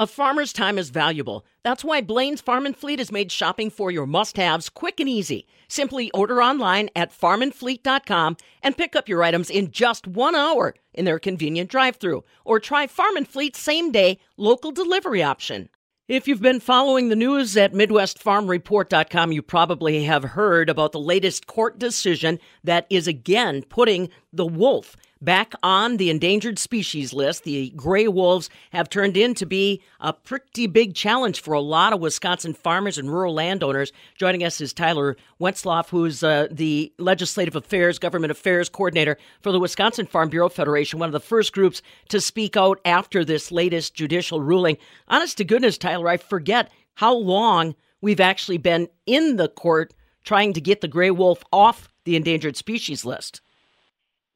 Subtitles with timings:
[0.00, 1.44] A farmer's time is valuable.
[1.64, 5.08] That's why Blain's Farm and Fleet has made shopping for your must haves quick and
[5.08, 5.44] easy.
[5.66, 11.04] Simply order online at farmandfleet.com and pick up your items in just one hour in
[11.04, 12.22] their convenient drive through.
[12.44, 15.68] Or try Farm and Fleet's same day local delivery option.
[16.06, 21.48] If you've been following the news at MidwestFarmReport.com, you probably have heard about the latest
[21.48, 27.44] court decision that is again putting the wolf back on the endangered species list.
[27.44, 31.92] The gray wolves have turned in to be a pretty big challenge for a lot
[31.92, 33.92] of Wisconsin farmers and rural landowners.
[34.16, 39.60] Joining us is Tyler Wenzlaff, who's uh, the Legislative Affairs, Government Affairs Coordinator for the
[39.60, 43.94] Wisconsin Farm Bureau Federation, one of the first groups to speak out after this latest
[43.94, 44.76] judicial ruling.
[45.08, 50.52] Honest to goodness, Tyler, I forget how long we've actually been in the court trying
[50.52, 53.40] to get the gray wolf off the endangered species list.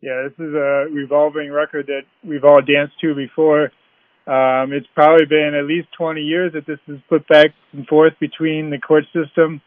[0.03, 3.71] Yeah, this is a revolving record that we've all danced to before.
[4.27, 8.13] Um, it's probably been at least 20 years that this is put back and forth
[8.21, 9.61] between the court system,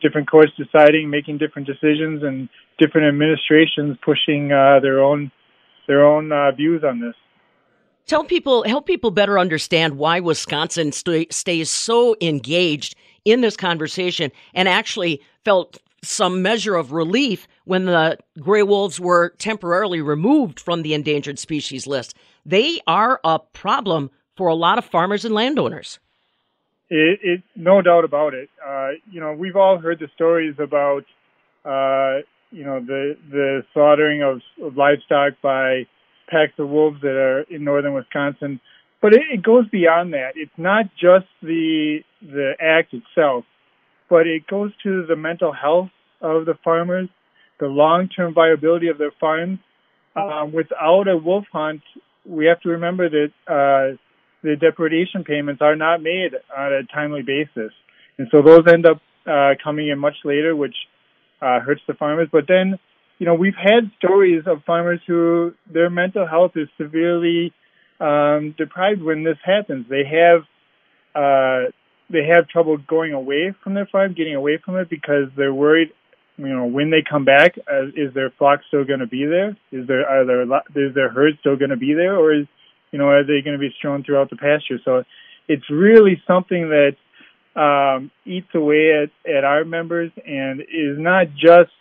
[0.00, 2.48] different courts deciding, making different decisions, and
[2.78, 5.30] different administrations pushing uh, their own
[5.88, 7.14] their own uh, views on this.
[8.06, 14.30] Tell people, help people better understand why Wisconsin st- stays so engaged in this conversation
[14.54, 20.82] and actually felt some measure of relief when the gray wolves were temporarily removed from
[20.82, 22.16] the endangered species list.
[22.46, 25.98] They are a problem for a lot of farmers and landowners.
[26.88, 28.48] It, it no doubt about it.
[28.66, 31.04] Uh, you know, we've all heard the stories about,
[31.64, 35.86] uh, you know, the the slaughtering of, of, livestock by
[36.28, 38.60] packs of wolves that are in northern Wisconsin,
[39.00, 40.32] but it, it goes beyond that.
[40.34, 43.44] It's not just the the act itself
[44.10, 45.88] but it goes to the mental health
[46.20, 47.08] of the farmers,
[47.60, 49.60] the long-term viability of their farms.
[50.16, 51.82] Um, without a wolf hunt,
[52.26, 53.96] we have to remember that uh,
[54.42, 57.72] the depredation payments are not made on a timely basis,
[58.18, 60.74] and so those end up uh, coming in much later, which
[61.40, 62.28] uh, hurts the farmers.
[62.32, 62.78] But then,
[63.18, 67.52] you know, we've had stories of farmers who their mental health is severely
[68.00, 69.86] um, deprived when this happens.
[69.88, 70.40] They have
[71.14, 71.70] uh,
[72.10, 75.90] they have trouble going away from their farm, getting away from it because they're worried.
[76.36, 79.56] You know, when they come back, uh, is their flock still going to be there?
[79.72, 80.42] Is there are there
[80.88, 82.46] is their herd still going to be there, or is
[82.92, 84.78] you know are they going to be strewn throughout the pasture?
[84.84, 85.04] So
[85.48, 86.96] it's really something that
[87.60, 91.72] um, eats away at at our members and is not just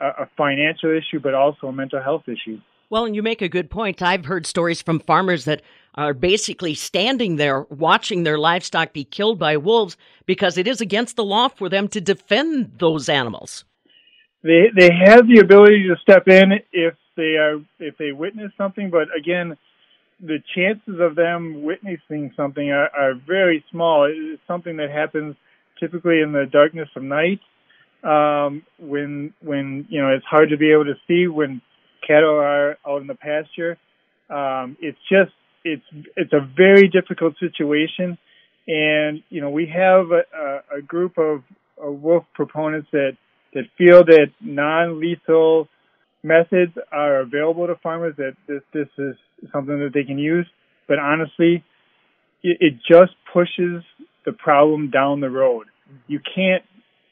[0.00, 2.60] a, a financial issue, but also a mental health issue.
[2.90, 4.02] Well, and you make a good point.
[4.02, 5.62] I've heard stories from farmers that
[5.94, 9.96] are basically standing there watching their livestock be killed by wolves
[10.26, 13.64] because it is against the law for them to defend those animals.
[14.42, 18.90] They they have the ability to step in if they are if they witness something,
[18.90, 19.56] but again,
[20.20, 24.04] the chances of them witnessing something are, are very small.
[24.04, 25.36] It's something that happens
[25.80, 27.40] typically in the darkness of night,
[28.02, 31.60] um, when when you know it's hard to be able to see when
[32.06, 33.78] cattle are out in the pasture.
[34.30, 35.32] Um, it's just
[35.64, 35.84] it's
[36.16, 38.18] it's a very difficult situation,
[38.66, 41.42] and you know we have a, a group of,
[41.82, 43.16] of wolf proponents that
[43.54, 45.68] that feel that non-lethal
[46.22, 48.14] methods are available to farmers.
[48.16, 49.16] That this this is
[49.52, 50.46] something that they can use,
[50.88, 51.64] but honestly,
[52.42, 53.82] it, it just pushes
[54.24, 55.66] the problem down the road.
[56.06, 56.64] You can't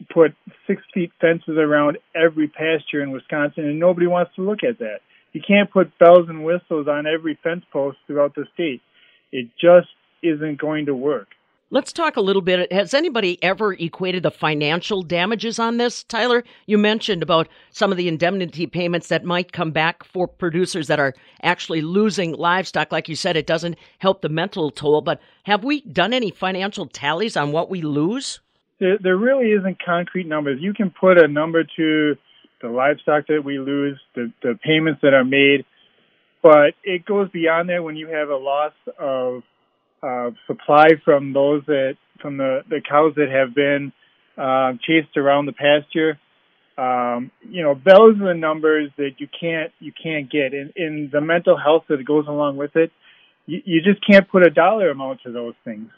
[0.08, 0.34] put
[0.66, 5.00] six feet fences around every pasture in Wisconsin, and nobody wants to look at that.
[5.32, 8.82] You can't put bells and whistles on every fence post throughout the state.
[9.32, 9.88] It just
[10.22, 11.28] isn't going to work.
[11.70, 12.70] Let's talk a little bit.
[12.70, 16.04] Has anybody ever equated the financial damages on this?
[16.04, 20.86] Tyler, you mentioned about some of the indemnity payments that might come back for producers
[20.88, 22.92] that are actually losing livestock.
[22.92, 26.86] Like you said, it doesn't help the mental toll, but have we done any financial
[26.86, 28.40] tallies on what we lose?
[28.82, 30.59] There, there really isn't concrete numbers.
[30.60, 32.16] You can put a number to
[32.60, 35.65] the livestock that we lose, the, the payments that are made.
[36.43, 39.43] But it goes beyond that when you have a loss of
[40.03, 43.93] uh, supply from those that from the, the cows that have been
[44.37, 46.19] uh, chased around the pasture.
[46.76, 50.55] Um, you know, those are the numbers that you can't you can't get.
[50.55, 52.90] and, in the mental health that goes along with it,
[53.46, 55.88] you, you just can't put a dollar amount to those things.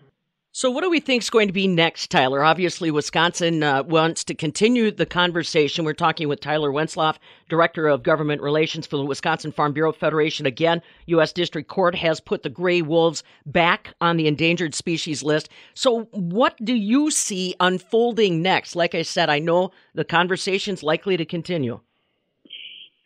[0.56, 2.44] So, what do we think is going to be next, Tyler?
[2.44, 5.84] Obviously, Wisconsin uh, wants to continue the conversation.
[5.84, 7.16] We're talking with Tyler Wenzlaff,
[7.48, 10.46] Director of Government Relations for the Wisconsin Farm Bureau Federation.
[10.46, 11.32] Again, U.S.
[11.32, 15.48] District Court has put the gray wolves back on the endangered species list.
[15.74, 18.76] So, what do you see unfolding next?
[18.76, 21.80] Like I said, I know the conversation's likely to continue.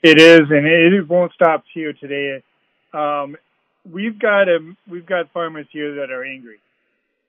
[0.03, 2.43] It is, and it won't stop here today.
[2.93, 3.39] Um,
[3.91, 6.59] we've got a, we've got farmers here that are angry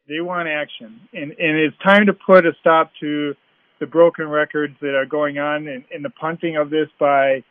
[0.09, 3.35] They want action, and and it's time to put a stop to
[3.79, 7.43] the broken records that are going on and, and the punting of this by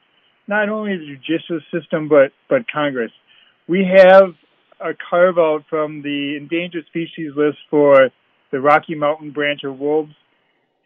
[0.49, 3.13] not only the judicial system but but Congress.
[3.69, 4.35] We have
[4.81, 8.11] a carve out from the endangered species list for
[8.51, 10.15] the Rocky Mountain branch of wolves.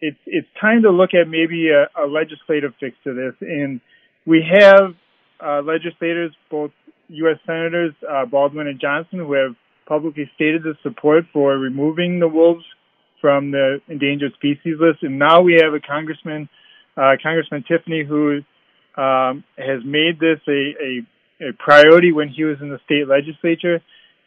[0.03, 3.81] It's it's time to look at maybe a, a legislative fix to this, and
[4.27, 4.95] we have
[5.41, 6.71] uh, legislators, both
[7.09, 7.39] U.S.
[7.47, 12.65] senators uh, Baldwin and Johnson, who have publicly stated the support for removing the wolves
[13.21, 16.49] from the endangered species list, and now we have a congressman,
[16.97, 18.41] uh, Congressman Tiffany, who
[18.97, 20.75] um, has made this a,
[21.41, 23.81] a, a priority when he was in the state legislature,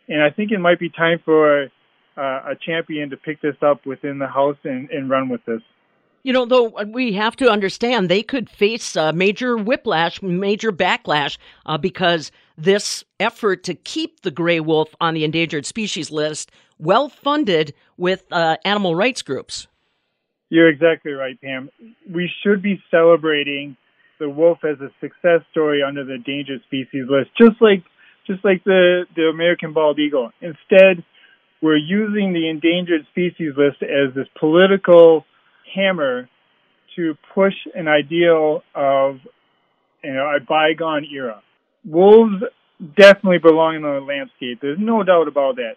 [0.07, 3.85] and I think it might be time for uh, a champion to pick this up
[3.85, 5.61] within the House and, and run with this.
[6.23, 11.37] You know, though we have to understand they could face major whiplash, major backlash,
[11.67, 17.09] uh, because this effort to keep the gray wolf on the endangered species list well
[17.09, 19.67] funded with uh, animal rights groups.
[20.49, 21.69] You're exactly right, Pam.
[22.09, 23.75] We should be celebrating
[24.19, 27.83] the wolf as a success story under the endangered species list, just like
[28.27, 30.31] just like the the American bald eagle.
[30.41, 31.03] Instead,
[31.61, 35.25] we're using the endangered species list as this political
[35.73, 36.29] hammer
[36.95, 39.17] to push an ideal of
[40.03, 41.41] you know a bygone era.
[41.85, 42.43] Wolves
[42.97, 44.59] definitely belong in the landscape.
[44.61, 45.75] There's no doubt about that.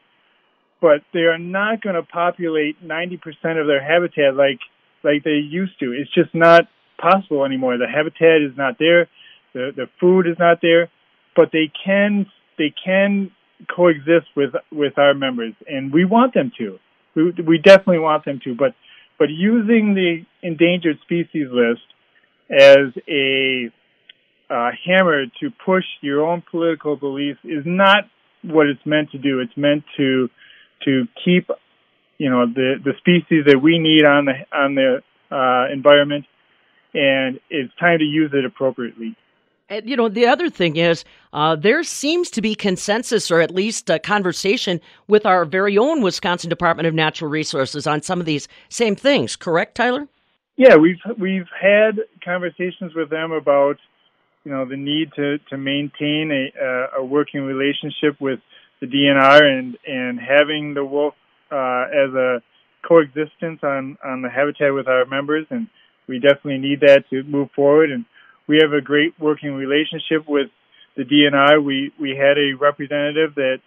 [0.81, 3.19] But they are not going to populate 90%
[3.61, 4.61] of their habitat like
[5.05, 5.93] like they used to.
[5.93, 6.69] It's just not
[7.01, 7.79] possible anymore.
[7.79, 9.09] The habitat is not there.
[9.55, 10.91] The the food is not there.
[11.37, 12.27] But they can
[12.59, 13.31] they can
[13.75, 16.79] coexist with with our members, and we want them to.
[17.15, 18.55] We we definitely want them to.
[18.55, 18.75] But
[19.19, 21.83] but using the endangered species list
[22.51, 23.71] as a
[24.51, 28.05] uh, hammer to push your own political beliefs is not
[28.43, 29.41] what it's meant to do.
[29.41, 30.29] It's meant to
[30.85, 31.51] to keep
[32.19, 36.25] you know the the species that we need on the on the uh, environment,
[36.95, 39.17] and it's time to use it appropriately.
[39.71, 41.05] And, you know, the other thing is
[41.35, 46.01] uh, there seems to be consensus or at least a conversation with our very own
[46.01, 49.37] Wisconsin Department of Natural Resources on some of these same things.
[49.37, 50.09] Correct, Tyler?
[50.57, 53.77] Yeah, we've we've had conversations with them about
[54.49, 58.41] you know the need to to maintain a a working relationship with
[58.81, 61.13] the DNR and and having the wolf
[61.53, 62.41] uh, as a
[62.87, 65.67] coexistence on on the habitat with our members, and
[66.07, 68.07] we definitely need that to move forward and
[68.47, 70.49] we have a great working relationship with
[70.97, 71.63] the DNR.
[71.63, 73.59] We we had a representative that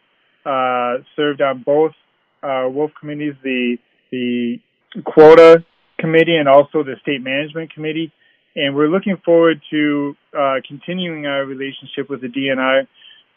[0.43, 1.91] uh, served on both
[2.41, 3.77] uh, Wolf committees, the
[4.11, 4.59] the
[5.05, 5.63] quota
[5.99, 8.11] committee and also the state management committee.
[8.55, 12.87] And we're looking forward to uh, continuing our relationship with the DNR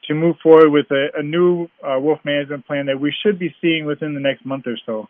[0.08, 3.54] to move forward with a, a new uh, wolf management plan that we should be
[3.60, 5.08] seeing within the next month or so.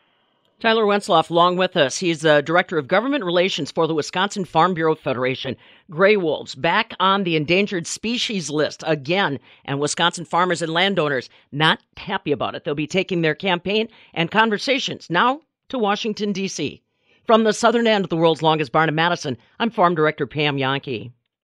[0.61, 1.99] Tyler Wenzlaff, along with us.
[1.99, 5.57] He's the Director of Government Relations for the Wisconsin Farm Bureau Federation.
[5.91, 11.81] Gray wolves back on the endangered species list again, and Wisconsin farmers and landowners not
[11.97, 12.65] happy about it.
[12.65, 15.41] They'll be taking their campaign and conversations now
[15.71, 16.81] to Washington, D.C.
[17.27, 20.59] From the southern end of the world's longest barn in Madison, I'm Farm Director Pam
[20.59, 21.11] Jahnke.